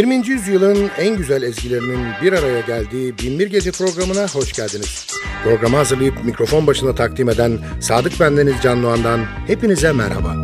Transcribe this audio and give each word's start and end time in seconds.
20. 0.00 0.28
yüzyılın 0.28 0.90
en 0.98 1.16
güzel 1.16 1.42
ezgilerinin 1.42 2.06
bir 2.22 2.32
araya 2.32 2.60
geldiği 2.60 3.18
Binbir 3.18 3.46
Gece 3.46 3.72
programına 3.72 4.28
hoş 4.28 4.52
geldiniz. 4.52 5.06
Programı 5.44 5.76
hazırlayıp 5.76 6.24
mikrofon 6.24 6.66
başına 6.66 6.94
takdim 6.94 7.28
eden 7.28 7.58
Sadık 7.80 8.20
Bendeniz 8.20 8.54
Can 8.62 8.82
Doğan'dan 8.82 9.20
hepinize 9.46 9.92
merhaba. 9.92 10.34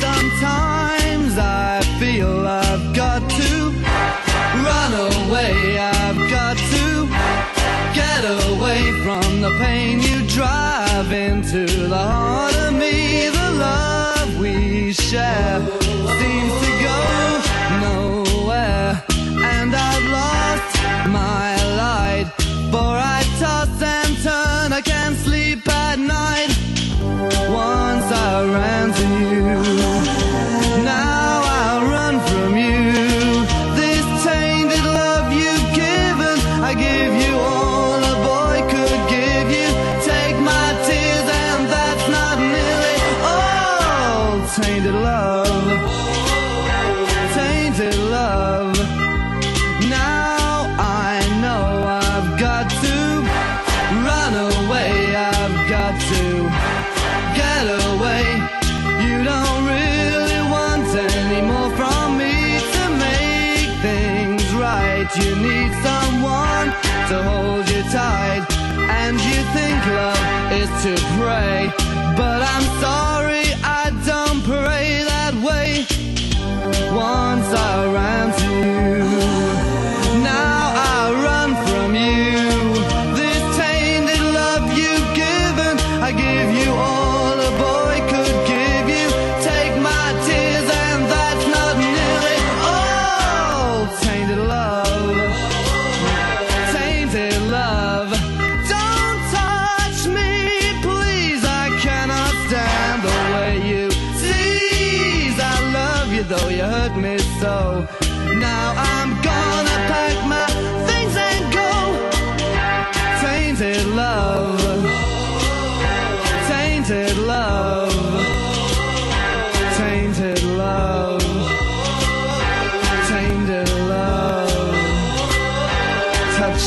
Sometimes 0.00 1.38
I 1.38 1.80
feel 2.00 2.44
I've 2.44 2.86
got 2.96 3.30
to 3.30 3.72
run 4.64 4.92
away, 5.10 5.52
I've 5.78 6.30
got 6.30 6.58
to 6.58 7.06
get 7.94 8.24
away 8.48 8.82
from 9.04 9.42
the 9.42 9.50
pain 9.64 10.00
you 10.00 10.28
drive 10.36 11.12
into 11.12 11.88
the 11.88 11.94
heart. 11.94 12.23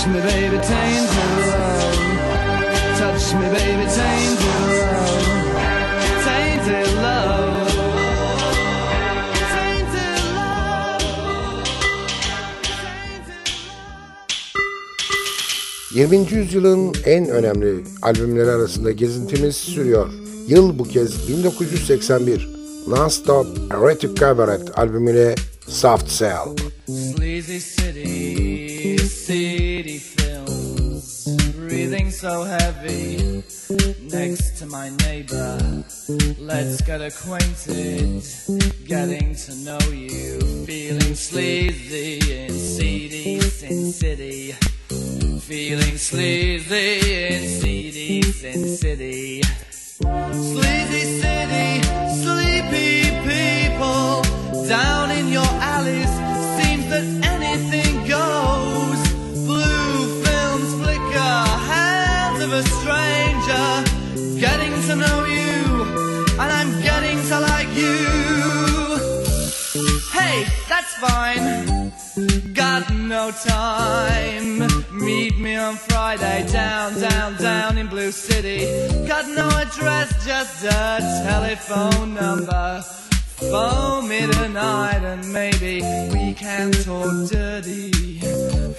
me, 0.07 0.19
baby, 0.21 0.57
tainted 0.57 1.09
love. 1.48 1.95
Touch 3.00 3.33
me, 3.33 3.48
baby, 3.56 3.86
tainted 3.98 4.57
love. 4.80 5.57
Tainted 6.24 6.88
love. 7.04 7.68
Tainted 15.95 16.31
yüzyılın 16.31 16.95
en 17.06 17.30
önemli 17.30 17.83
albümleri 18.01 18.50
arasında 18.50 18.92
gezintimiz 18.92 19.56
sürüyor. 19.56 20.09
Yıl 20.48 20.80
bu 20.80 20.83
kez 20.83 21.30
1981. 21.30 22.50
Non-Stop 22.88 23.48
Erotic 23.71 24.15
Cabaret 24.15 24.80
albümüyle 24.80 25.36
Soft 25.68 26.18
Cell. 26.18 26.56
Sleazy 26.88 27.57
city, 27.57 28.98
see. 29.04 29.66
breathing 31.77 32.09
so 32.09 32.44
heavy 32.44 33.44
next 34.01 34.57
to 34.57 34.65
my 34.65 34.89
neighbor. 35.06 35.83
Let's 36.39 36.81
get 36.81 37.01
acquainted, 37.01 38.24
getting 38.88 39.35
to 39.35 39.56
know 39.57 39.83
you, 39.91 40.39
feeling 40.65 41.13
sleazy 41.13 42.45
in 42.45 42.51
CD 42.51 43.41
Sin 43.41 43.91
City. 43.91 44.53
Feeling 45.41 45.97
sleazy 45.97 47.35
in 47.35 47.62
CD 47.62 48.23
Sin 48.23 48.75
City. 48.75 49.44
Sleazy 49.44 51.06
city, 51.21 51.81
sleepy 52.23 53.01
people 53.30 54.23
down 54.68 55.12
in 55.12 55.16
fine. 70.99 71.91
Got 72.53 72.91
no 72.94 73.31
time. 73.31 74.67
Meet 74.91 75.39
me 75.39 75.55
on 75.55 75.75
Friday 75.75 76.47
down, 76.51 76.99
down, 76.99 77.38
down 77.38 77.77
in 77.77 77.88
Blue 77.88 78.11
City. 78.11 78.65
Got 79.07 79.27
no 79.27 79.47
address, 79.49 80.25
just 80.25 80.63
a 80.65 80.99
telephone 81.25 82.15
number. 82.15 82.83
Phone 83.51 84.07
me 84.09 84.21
tonight 84.31 85.03
and 85.03 85.31
maybe 85.31 85.81
we 86.11 86.33
can 86.33 86.71
talk 86.71 87.29
dirty. 87.29 87.91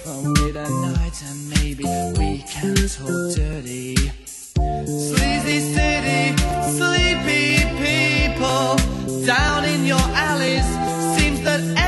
Phone 0.03 0.33
me 0.33 0.51
tonight 0.51 1.23
and 1.29 1.49
maybe 1.55 1.85
we 2.19 2.43
can 2.43 2.75
talk 2.75 3.35
dirty. 3.35 3.95
Sleazy 4.85 5.59
city, 5.73 6.35
sleepy 6.75 7.63
people, 7.79 8.75
down 9.25 9.63
in 9.63 9.85
your 9.85 10.07
alleys. 10.13 10.67
Seems 11.17 11.41
that 11.43 11.78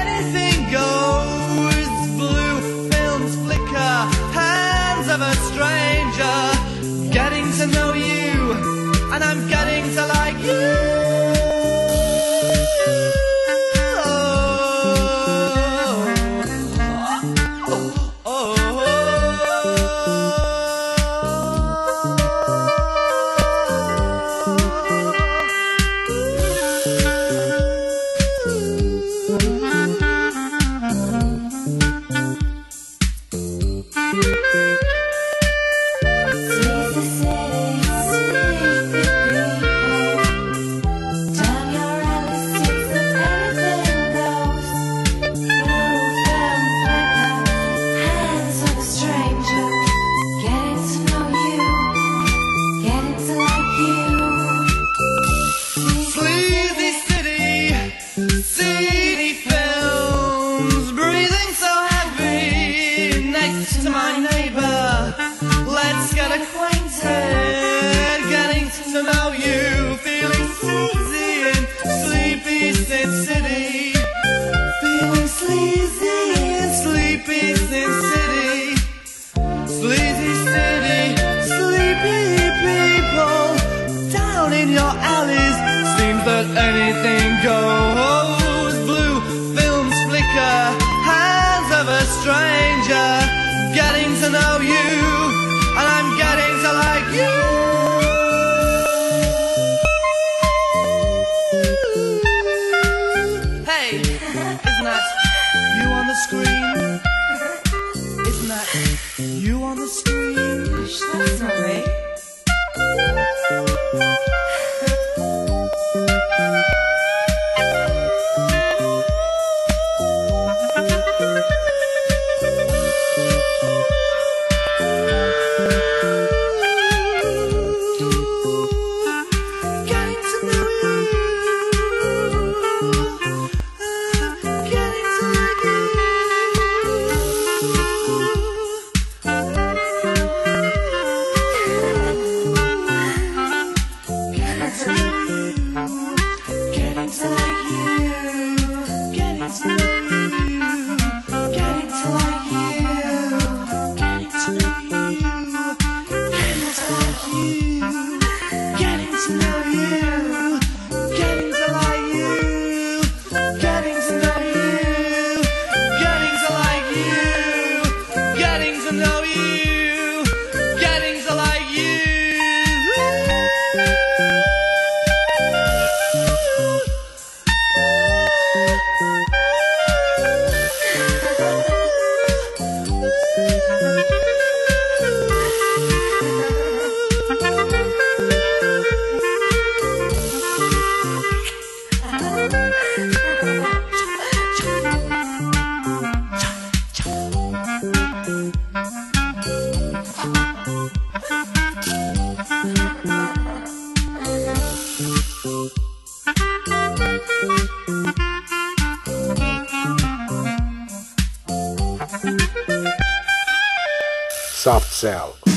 out. 215.03 215.50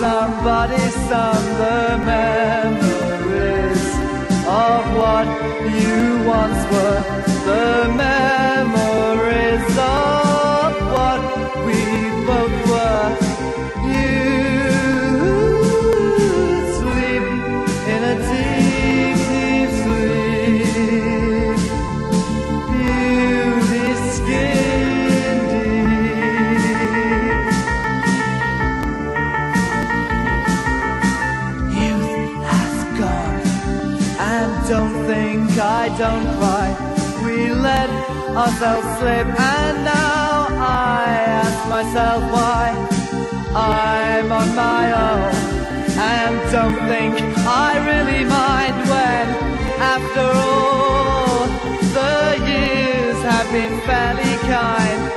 somebody, 0.00 0.78
some 1.08 1.44
the 1.58 1.98
man. 2.06 2.59
myself 38.50 38.84
slip. 38.98 39.26
And 39.26 39.84
now 39.84 40.46
I 40.58 41.04
ask 41.40 41.68
myself 41.68 42.22
why 42.32 42.74
I'm 43.54 44.32
on 44.32 44.54
my 44.56 44.84
own. 45.08 45.34
And 45.98 46.34
don't 46.50 46.80
think 46.88 47.14
I 47.46 47.70
really 47.90 48.24
mind 48.24 48.76
when 48.90 49.26
after 49.94 50.26
all 50.48 51.46
the 51.98 52.44
years 52.50 53.22
have 53.22 53.50
been 53.52 53.80
fairly 53.82 54.36
kind. 54.48 55.09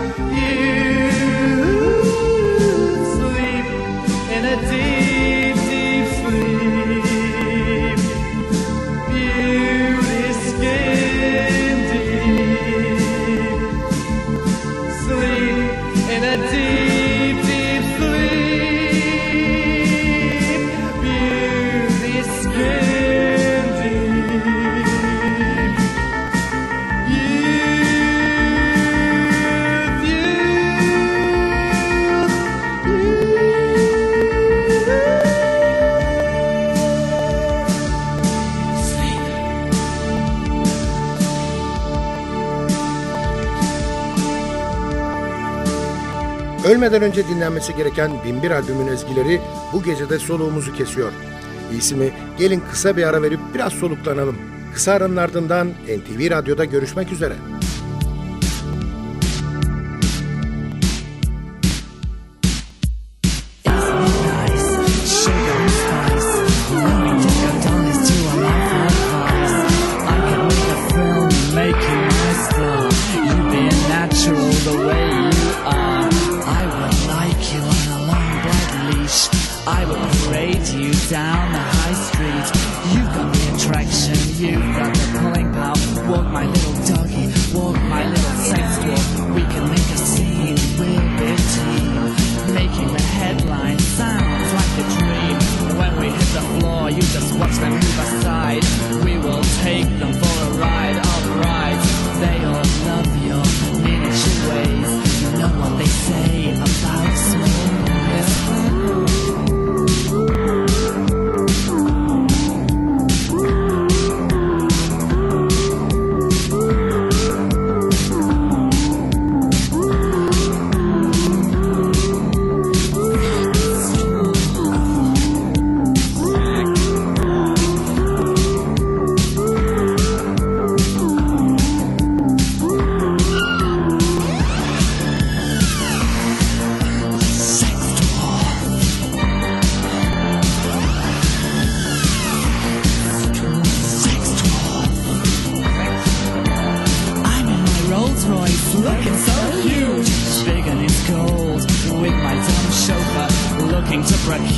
Ölmeden 46.74 47.02
önce 47.02 47.28
dinlenmesi 47.28 47.76
gereken 47.76 48.12
Binbir 48.26 48.52
albümün 48.52 48.88
ezgileri 48.88 49.42
bu 49.74 49.84
gecede 49.84 50.20
soluğumuzu 50.20 50.76
kesiyor. 50.76 51.12
İyisi 51.72 51.96
mi 51.96 52.12
gelin 52.40 52.64
kısa 52.72 52.98
bir 52.98 53.04
ara 53.04 53.22
verip 53.22 53.40
biraz 53.54 53.74
soluklanalım. 53.74 54.38
Kısa 54.74 54.92
aranın 54.92 55.18
ardından 55.18 55.68
NTV 55.68 56.32
Radyo'da 56.32 56.66
görüşmek 56.66 57.12
üzere. 57.12 57.34
down 81.10 81.52
the 81.52 81.60
high 81.60 81.94
street. 81.94 82.48
You 82.94 83.04
got 83.16 83.34
the 83.34 83.56
attraction, 83.56 84.16
you 84.38 84.60
got 84.74 84.93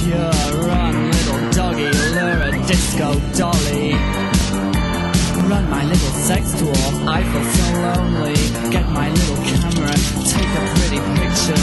You're 0.05 0.19
little 0.21 1.49
doggy, 1.49 1.89
lure 2.13 2.41
a 2.45 2.51
disco 2.67 3.19
dolly. 3.33 3.93
Run 5.49 5.67
my 5.67 5.83
little 5.83 6.13
sex 6.27 6.53
tool, 6.59 7.09
I 7.09 7.23
feel 7.23 7.43
so 7.57 7.65
lonely. 7.81 8.35
Get 8.69 8.87
my 8.91 9.09
little 9.09 9.37
camera, 9.49 9.95
take 10.29 10.51
a 10.53 10.63
pretty 10.77 11.01
picture. 11.17 11.57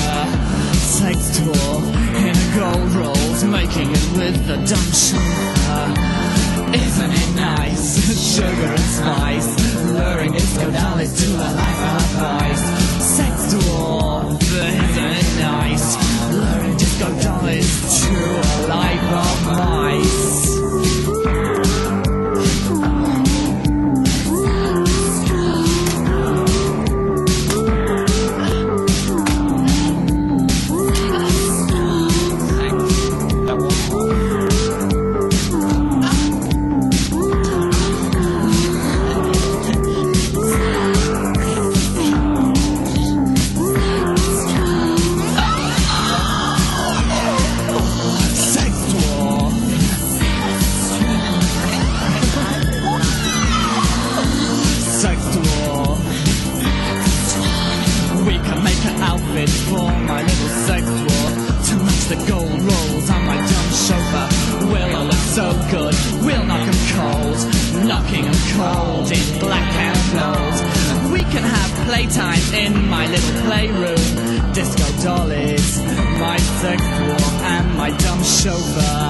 Sex 0.74 1.38
tool 1.38 1.78
in 2.18 2.34
a 2.34 2.48
gold 2.58 2.92
rolls, 2.98 3.44
making 3.44 3.90
it 3.90 4.06
with 4.18 4.46
the 4.48 4.56
dumb 4.66 4.90
show. 4.90 5.22
Isn't 6.74 7.12
it 7.12 7.36
nice? 7.36 7.86
Sugar 8.34 8.72
and 8.74 8.88
spice, 8.98 9.50
luring 9.86 10.32
disco 10.32 10.68
dollies 10.72 11.12
to 11.22 11.30
a 11.30 11.48
life 11.54 11.82
of 11.94 12.22
ice. 12.42 12.64
Sex 13.04 13.52
tool, 13.52 14.36
isn't 14.40 15.12
it 15.20 15.38
nice? 15.38 15.94
Luring 16.32 16.76
disco 16.76 17.06
dollies 17.22 17.31
life 18.68 19.02
of 19.02 19.38
vice. 19.56 20.21
In 69.12 69.38
black 69.38 69.70
and 69.88 70.02
gold. 70.18 71.12
We 71.12 71.20
can 71.32 71.42
have 71.42 71.70
playtime 71.86 72.44
in 72.54 72.88
my 72.88 73.06
little 73.06 73.42
playroom. 73.42 74.52
Disco 74.52 74.86
dollies, 75.02 75.80
my 76.18 76.38
sex 76.60 76.82
dwarf, 76.82 77.34
and 77.54 77.76
my 77.76 77.90
dumb 77.90 78.22
chauffeur. 78.22 79.08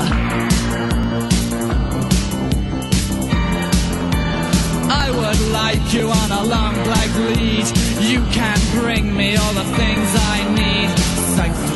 I 5.04 5.06
would 5.18 5.40
like 5.60 5.94
you 5.94 6.10
on 6.10 6.30
a 6.40 6.44
long 6.54 6.74
black 6.84 7.12
lead. 7.30 7.66
You 8.00 8.20
can 8.38 8.58
bring 8.80 9.14
me 9.16 9.36
all 9.36 9.54
the 9.54 9.68
things 9.78 10.08
I 10.34 10.38
need. 10.60 10.90
Sex 11.36 11.72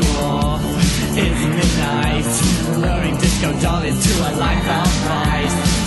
isn't 1.17 1.59
it 1.59 1.79
nice? 1.79 2.77
Luring 2.77 3.17
disco 3.17 3.51
dollies 3.61 3.97
to 4.07 4.21
a 4.21 4.33
life 4.37 4.69
of 4.69 4.87
vice. 5.09 5.86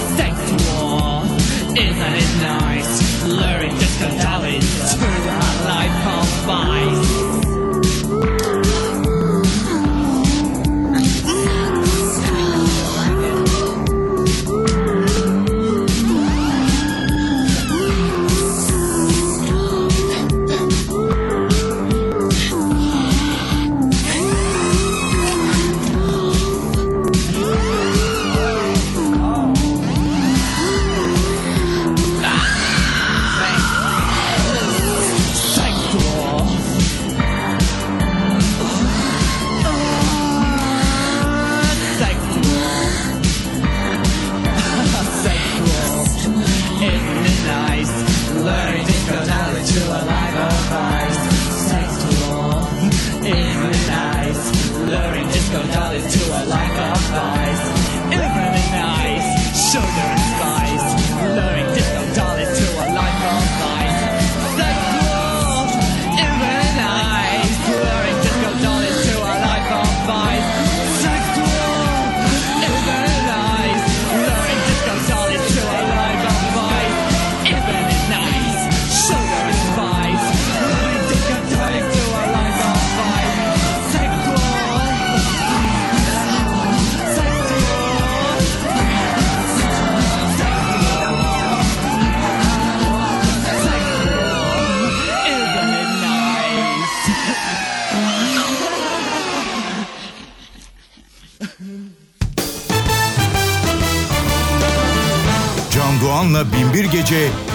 Isn't 1.79 1.95
it 1.95 2.41
nice? 2.41 3.23
Luring 3.23 3.73
disco 3.77 4.09
dollies 4.21 4.95
to 4.95 5.05
a 5.05 5.49
life 5.63 6.07
of 6.07 6.27
vice. 6.45 7.38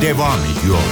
Devam 0.01 0.41
ediyor. 0.41 0.83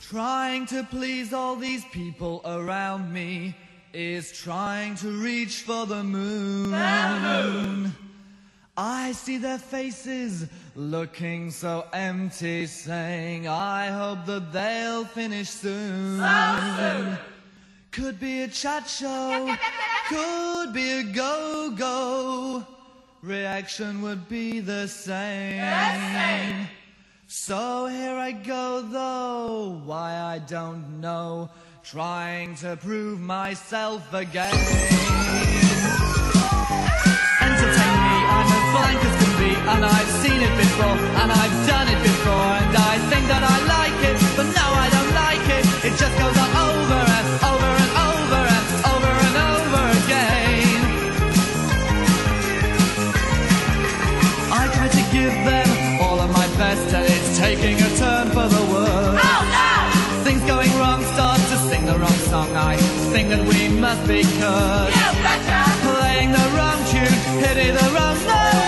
Trying 0.00 0.66
to 0.66 0.84
please 0.84 1.32
all 1.32 1.56
these 1.56 1.84
people 1.92 2.40
around 2.44 3.12
me 3.12 3.54
is 3.92 4.32
trying 4.32 4.94
to 4.96 5.08
reach 5.08 5.62
for 5.62 5.86
the 5.86 6.02
moon. 6.04 6.72
I 8.76 9.12
see 9.12 9.38
their 9.38 9.58
faces 9.58 10.46
looking 10.74 11.50
so 11.50 11.84
empty, 11.92 12.66
saying, 12.66 13.46
I 13.46 13.86
hope 13.86 14.24
that 14.26 14.52
they'll 14.52 15.04
finish 15.04 15.48
soon. 15.48 16.20
Could 17.92 18.18
be 18.18 18.42
a 18.42 18.48
chat 18.48 18.88
show, 18.88 19.54
could 20.08 20.72
be 20.72 20.90
a 20.92 21.02
go 21.04 21.70
go. 21.76 22.66
Reaction 23.24 24.02
would 24.02 24.28
be 24.28 24.60
the 24.60 24.86
same. 24.86 26.68
So 27.26 27.86
here 27.86 28.16
I 28.16 28.32
go 28.32 28.82
though, 28.82 29.80
why 29.86 30.14
I 30.20 30.40
don't 30.40 31.00
know, 31.00 31.48
trying 31.82 32.54
to 32.56 32.76
prove 32.76 33.20
myself 33.20 34.12
again. 34.12 34.52
Entertain 37.40 37.96
me, 38.04 38.16
I'm 38.28 38.44
as 38.44 38.66
blank 38.76 39.00
as 39.08 39.14
can 39.24 39.32
be, 39.40 39.52
and 39.72 39.84
I've 39.86 40.12
seen 40.20 40.40
it 40.42 40.54
before, 40.60 40.96
and 41.22 41.32
I've 41.32 41.66
done 41.66 41.88
it 41.88 42.02
before, 42.02 42.52
and 42.60 42.76
I 42.76 42.98
think 43.08 43.26
that 43.28 43.42
I 43.42 43.56
like 43.72 44.04
it, 44.04 44.20
but 44.36 44.52
no 44.52 44.66
I 44.84 44.88
don't 44.92 45.14
like 45.24 45.48
it, 45.48 45.64
it 45.86 45.96
just 45.96 46.14
goes 46.18 46.36
on 46.36 46.50
over 46.60 47.00
and 47.08 47.26
over 47.42 47.72
and 47.72 47.90
over 47.90 48.03
give 55.14 55.44
them 55.44 56.00
all 56.00 56.18
of 56.18 56.30
my 56.32 56.46
best 56.58 56.92
and 56.92 57.06
it's 57.06 57.38
taking 57.38 57.76
a 57.76 57.90
turn 57.96 58.26
for 58.30 58.48
the 58.56 58.62
worse. 58.72 59.20
Oh, 59.30 59.42
no! 59.56 60.24
Things 60.24 60.42
going 60.42 60.72
wrong, 60.76 61.04
start 61.14 61.38
to 61.38 61.56
sing 61.68 61.86
the 61.86 61.96
wrong 61.96 62.20
song. 62.32 62.50
I 62.56 62.76
think 63.12 63.28
that 63.28 63.44
we 63.46 63.68
must 63.68 64.02
be 64.08 64.22
cursed. 64.40 64.96
Playing 65.86 66.32
the 66.32 66.46
wrong 66.56 66.80
tune, 66.90 67.18
hitting 67.44 67.74
the 67.80 67.88
wrong 67.94 68.18
note. 68.26 68.63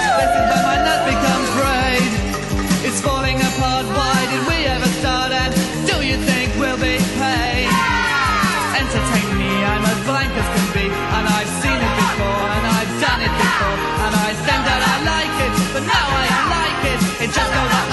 Just 17.36 17.52
goes 17.52 17.74
on 17.74 17.85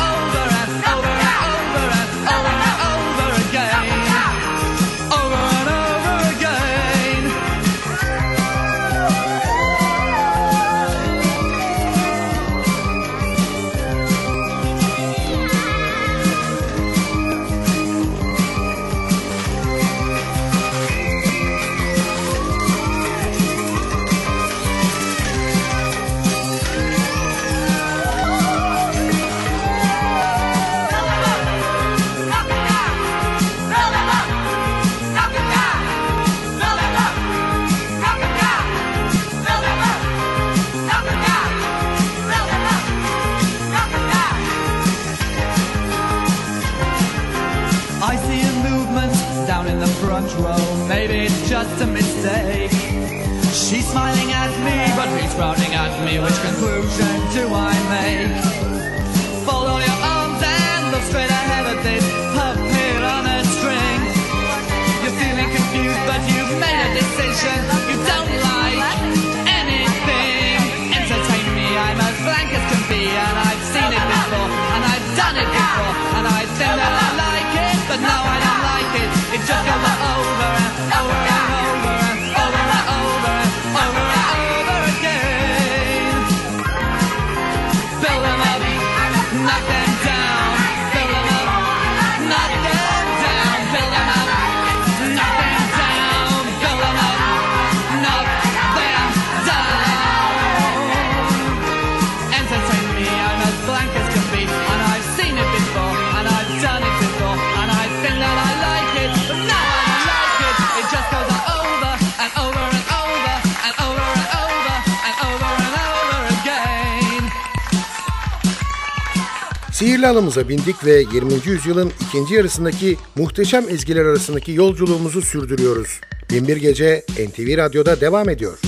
Planımıza 120.03 120.49
bindik 120.49 120.85
ve 120.85 121.05
20. 121.13 121.33
yüzyılın 121.45 121.91
ikinci 122.07 122.33
yarısındaki 122.35 122.97
muhteşem 123.15 123.69
ezgiler 123.69 124.05
arasındaki 124.05 124.51
yolculuğumuzu 124.51 125.21
sürdürüyoruz. 125.21 126.01
Binbir 126.31 126.57
Gece 126.57 127.05
NTV 127.27 127.57
Radyo'da 127.57 128.01
devam 128.01 128.29
ediyor. 128.29 128.59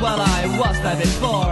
Well, 0.00 0.20
I 0.20 0.46
was 0.60 0.80
there 0.80 0.96
before. 0.96 1.47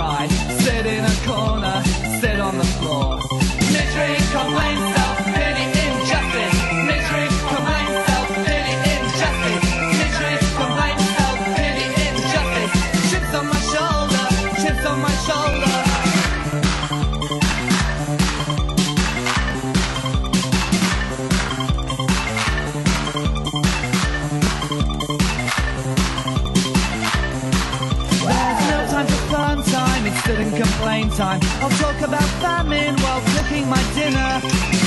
time. 31.16 31.40
I'll 31.62 31.70
talk 31.70 31.98
about 32.02 32.28
famine 32.44 32.94
while 33.00 33.22
cooking 33.34 33.66
my 33.70 33.82
dinner. 33.94 34.40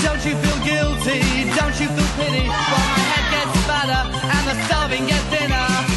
Don't 0.05 0.23
you 0.23 0.35
feel 0.37 0.59
guilty? 0.63 1.49
Don't 1.57 1.77
you 1.81 1.87
feel 1.89 2.09
pity? 2.17 2.45
While 2.45 2.87
my 2.93 3.01
head 3.09 3.25
gets 3.33 3.57
fatter 3.65 4.03
and 4.35 4.43
the 4.47 4.65
starving 4.65 5.07
gets 5.07 5.23
thinner. 5.33 5.88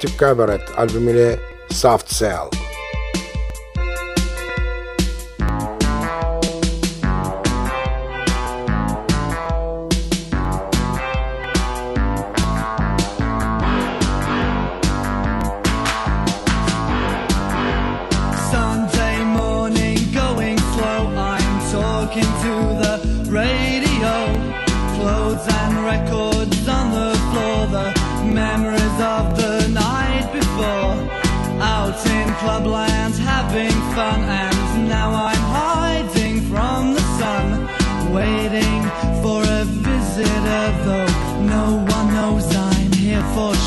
Automatic 0.00 0.18
Cabaret 0.20 0.78
albümüyle 0.78 1.38
Soft 1.70 2.08
Cell. 2.08 2.59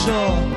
sure 0.03 0.52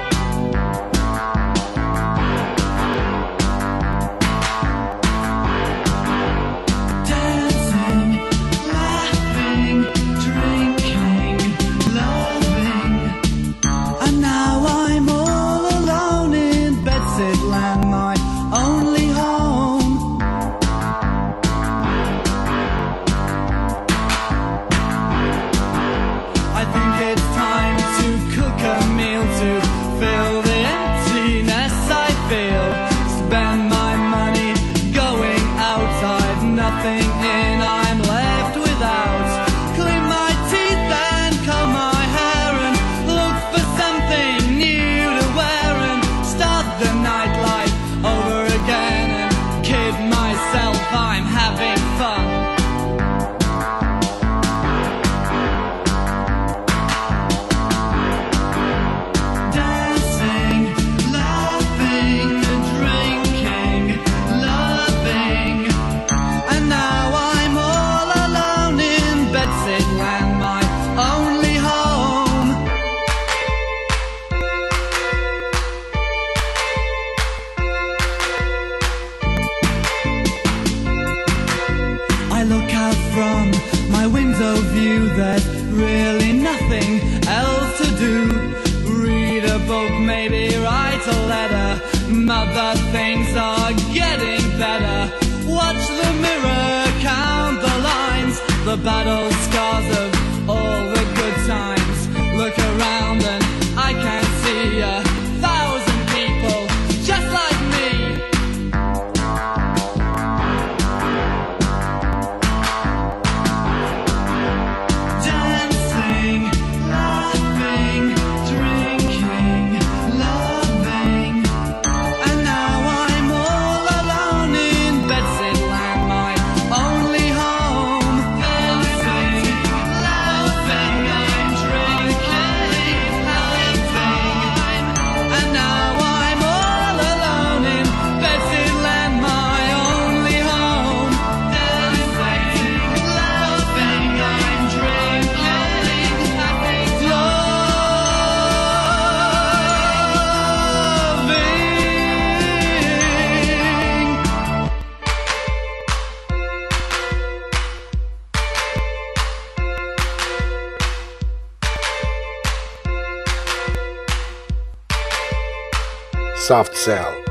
Soft 166.46 166.76
Cell. 166.76 167.25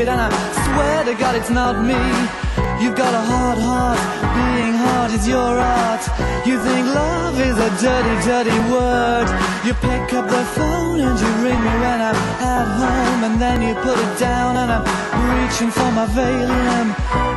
it 0.00 0.08
and 0.08 0.20
I 0.20 0.28
swear 0.64 1.04
to 1.04 1.14
God 1.18 1.34
it's 1.34 1.50
not 1.50 1.74
me. 1.82 1.98
You've 2.82 2.94
got 2.94 3.12
a 3.14 3.22
hard 3.30 3.58
heart, 3.58 3.98
being 4.36 4.74
hard 4.74 5.10
is 5.10 5.26
your 5.26 5.58
art. 5.58 6.02
You 6.46 6.56
think 6.62 6.86
love 6.86 7.40
is 7.40 7.56
a 7.58 7.70
dirty, 7.82 8.14
dirty 8.22 8.58
word. 8.70 9.26
You 9.66 9.74
pick 9.74 10.12
up 10.14 10.26
the 10.28 10.44
phone 10.56 11.00
and 11.00 11.18
you 11.18 11.30
ring 11.42 11.60
me 11.66 11.74
when 11.82 11.98
I'm 12.08 12.18
at 12.54 12.68
home. 12.80 13.20
And 13.26 13.40
then 13.40 13.62
you 13.62 13.74
put 13.74 13.98
it 13.98 14.18
down 14.18 14.56
and 14.56 14.70
I'm 14.70 14.84
reaching 15.34 15.70
for 15.70 15.90
my 15.90 16.06
valium. 16.06 16.86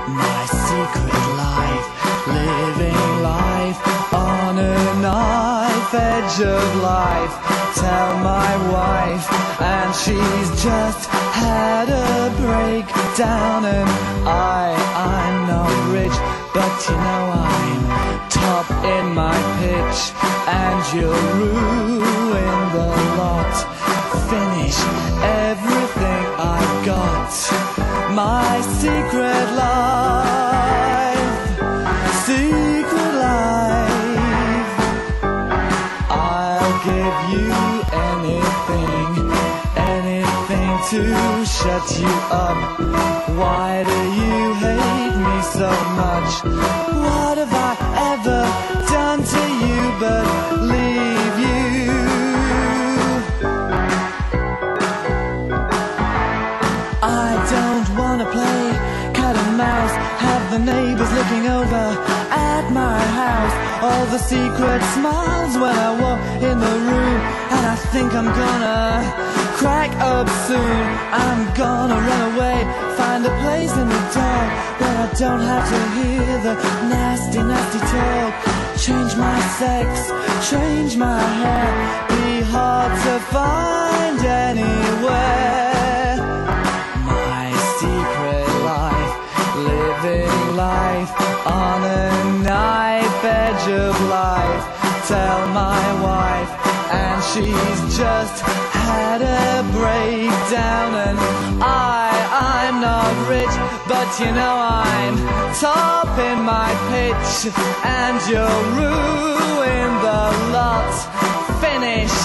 My 0.08 0.46
secret 0.46 1.28
life. 1.42 2.01
Living 2.28 3.24
life 3.24 3.80
on 4.14 4.60
a 4.60 5.02
knife 5.02 5.94
edge 5.94 6.40
of 6.42 6.76
life. 6.76 7.34
Tell 7.74 8.20
my 8.20 8.52
wife, 8.72 9.26
and 9.60 9.90
she's 9.96 10.50
just 10.64 11.10
had 11.10 11.90
a 11.90 12.30
breakdown. 12.38 13.66
And 13.66 13.90
I, 14.28 14.76
I'm 14.96 15.48
not 15.48 15.74
rich, 15.92 16.18
but 16.54 16.74
you 16.88 16.96
know 16.96 17.24
I'm 17.50 18.30
top 18.30 18.70
in 18.86 19.16
my 19.16 19.38
pitch, 19.60 20.14
and 20.46 20.78
you'll 20.94 21.28
ruin 21.42 22.60
the 22.76 22.90
lot. 23.18 23.56
Finish 24.30 24.78
everything 25.50 26.24
I've 26.38 26.86
got. 26.86 27.32
My 28.14 28.62
secret 28.80 29.56
love. 29.58 30.41
To 40.92 41.46
shut 41.46 42.00
you 42.02 42.14
up. 42.46 42.58
Why 43.40 43.82
do 43.82 44.00
you 44.20 44.54
hate 44.56 45.16
me 45.26 45.38
so 45.56 45.72
much? 46.02 46.32
What 47.06 47.38
have 47.38 47.54
I 47.70 47.74
ever 48.12 48.42
done 48.92 49.20
to 49.34 49.44
you 49.64 49.82
but 50.02 50.26
leave 50.74 51.36
you? 51.48 51.92
I 57.02 57.30
don't 57.56 57.88
wanna 57.98 58.28
play 58.36 58.64
cat 59.14 59.36
and 59.44 59.58
mouse. 59.58 59.96
Have 60.26 60.44
the 60.52 60.60
neighbors 60.60 61.12
looking 61.14 61.46
over 61.48 61.86
at 62.54 62.70
my 62.70 63.00
house. 63.22 63.56
All 63.82 64.06
the 64.08 64.20
secret 64.20 64.82
smiles 64.96 65.54
when 65.56 65.76
I 65.88 65.92
walk 66.04 66.20
in 66.50 66.60
the 66.60 66.76
room. 66.90 67.20
And 67.56 67.64
I 67.66 67.76
think 67.94 68.14
I'm 68.14 68.26
gonna 68.26 69.41
crack 69.62 69.92
up 70.02 70.28
soon. 70.48 70.82
I'm 71.24 71.42
gonna 71.54 72.00
run 72.10 72.22
away, 72.34 72.58
find 72.98 73.22
a 73.32 73.34
place 73.44 73.74
in 73.82 73.88
the 73.96 74.04
dark 74.18 74.50
where 74.80 74.98
I 75.06 75.10
don't 75.24 75.44
have 75.52 75.66
to 75.74 75.80
hear 75.98 76.26
the 76.48 76.56
nasty, 76.90 77.42
nasty 77.52 77.80
talk. 77.94 78.32
Change 78.86 79.12
my 79.28 79.40
sex, 79.62 79.88
change 80.50 80.98
my 80.98 81.22
hair. 81.42 81.70
Be 82.10 82.42
hard 82.56 82.92
to 83.06 83.14
find 83.36 84.20
anywhere 84.48 86.18
my 87.14 87.46
secret 87.78 88.50
life, 88.74 89.14
living 89.70 90.40
life 90.58 91.12
on 91.46 91.80
a 92.02 92.10
knife 92.46 93.24
edge 93.24 93.68
of 93.86 93.94
life. 94.10 94.64
Tell 95.08 95.42
my 95.64 95.86
wife, 96.10 96.52
and 97.02 97.20
she's 97.32 97.98
just 98.02 98.71
had 99.22 99.60
a 99.60 99.68
breakdown, 99.72 100.92
and 101.08 101.18
I, 101.62 102.10
I'm 102.66 102.82
not 102.82 103.14
rich, 103.30 103.56
but 103.88 104.08
you 104.20 104.32
know 104.32 104.56
I'm 104.58 105.16
top 105.60 106.18
in 106.30 106.42
my 106.44 106.70
pitch, 106.92 107.54
and 107.84 108.18
you'll 108.30 108.64
ruin 108.82 109.90
the 110.06 110.24
lot. 110.56 110.94
Finish 111.62 112.16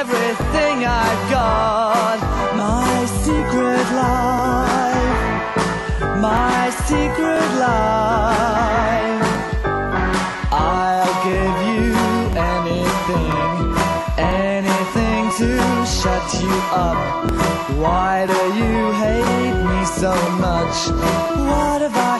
everything 0.00 0.76
I've 0.86 1.24
got. 1.30 2.18
My 2.56 3.04
secret 3.24 3.86
life. 4.04 5.40
My 6.20 6.70
secret 6.86 7.48
life. 7.58 9.09
Shut 16.02 16.42
you 16.42 16.56
up. 16.72 17.30
Why 17.76 18.24
do 18.26 18.40
you 18.60 18.92
hate 19.04 19.58
me 19.70 19.84
so 19.84 20.12
much? 20.46 20.76
What 21.48 21.82
have 21.82 21.96
I 22.12 22.19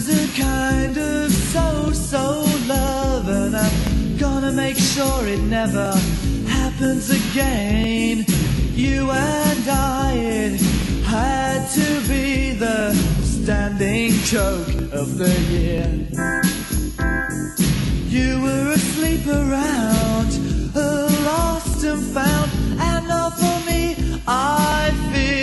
Was 0.00 0.08
a 0.08 0.40
kind 0.40 0.96
of 0.96 1.30
so 1.30 1.92
so 1.92 2.42
love, 2.66 3.28
and 3.28 3.54
I'm 3.54 4.16
gonna 4.16 4.50
make 4.50 4.78
sure 4.78 5.26
it 5.26 5.40
never 5.40 5.92
happens 6.48 7.10
again. 7.10 8.24
You 8.72 9.10
and 9.10 9.68
I, 9.68 10.12
it 10.16 10.60
had 11.04 11.68
to 11.72 12.08
be 12.08 12.52
the 12.52 12.94
standing 13.22 14.12
joke 14.24 14.68
of 14.90 15.18
the 15.18 15.34
year. 15.52 15.84
You 18.08 18.40
were 18.40 18.72
asleep 18.72 19.26
around, 19.26 20.30
lost 21.26 21.84
and 21.84 22.02
found, 22.14 22.50
and 22.80 23.06
not 23.06 23.34
for 23.38 23.70
me, 23.70 23.96
I 24.26 24.92
fear. 25.12 25.39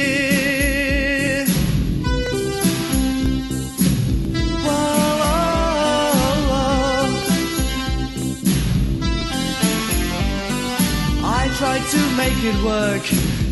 Make 12.38 12.53
it 12.53 12.63
work. 12.63 13.03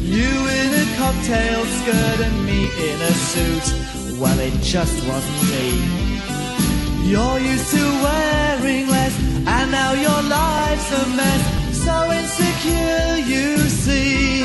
You 0.01 0.23
in 0.23 0.73
a 0.73 0.97
cocktail 0.97 1.65
skirt 1.65 2.19
and 2.25 2.45
me 2.45 2.65
in 2.65 3.01
a 3.01 3.13
suit. 3.13 4.19
Well, 4.19 4.39
it 4.39 4.53
just 4.61 4.95
wasn't 5.07 5.41
me. 5.51 7.09
You're 7.09 7.39
used 7.39 7.71
to 7.71 7.83
wearing 8.03 8.88
less, 8.88 9.15
and 9.47 9.71
now 9.71 9.93
your 9.93 10.21
life's 10.23 10.91
a 10.91 11.07
mess. 11.15 11.43
So 11.86 12.11
insecure, 12.11 13.17
you 13.33 13.57
see. 13.57 14.43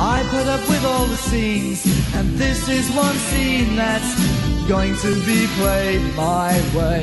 I 0.00 0.26
put 0.30 0.46
up 0.46 0.68
with 0.68 0.84
all 0.84 1.06
the 1.06 1.16
scenes, 1.16 1.84
and 2.14 2.28
this 2.38 2.68
is 2.68 2.90
one 2.92 3.16
scene 3.16 3.76
that's 3.76 4.68
going 4.68 4.94
to 4.96 5.14
be 5.26 5.46
played 5.58 6.02
my 6.14 6.52
way. 6.76 7.02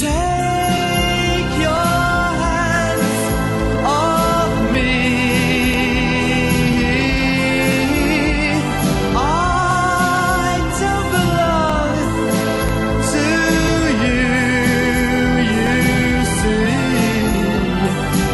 Take 0.00 0.35
see. 17.86 18.25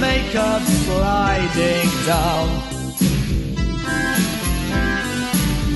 Makeup 0.00 0.62
sliding 0.62 1.90
down. 2.06 2.48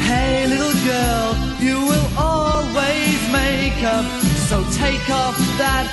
Hey 0.09 0.47
little 0.47 0.79
girl, 0.85 1.37
you 1.61 1.79
will 1.81 2.09
always 2.19 3.19
make 3.33 3.83
up, 3.85 4.07
so 4.49 4.65
take 4.73 5.11
off 5.11 5.37
that 5.59 5.87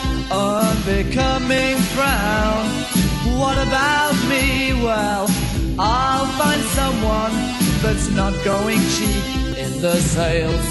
becoming 0.85 1.77
brown. 1.95 2.65
What 3.39 3.57
about 3.57 4.15
me? 4.27 4.73
Well, 4.83 5.27
I'll 5.79 6.27
find 6.37 6.61
someone 6.79 7.31
that's 7.81 8.09
not 8.11 8.33
going 8.43 8.79
cheap 8.95 9.57
in 9.57 9.81
the 9.81 9.95
sales. 9.95 10.69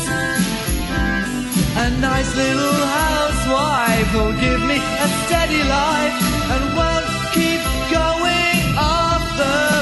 A 1.76 1.90
nice 2.00 2.36
little 2.36 2.78
housewife 3.00 4.08
who'll 4.08 4.40
give 4.40 4.60
me 4.62 4.76
a 4.76 5.08
steady 5.24 5.62
life 5.64 6.16
and 6.52 6.76
won't 6.76 7.21
keep 7.32 7.62
going 7.90 8.76
off 8.76 9.24
the 9.38 9.81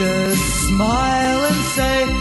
Just 0.00 0.68
smile 0.68 1.44
and 1.44 1.64
say 1.76 2.19